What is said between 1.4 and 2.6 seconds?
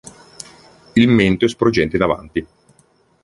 è sporgente in avanti.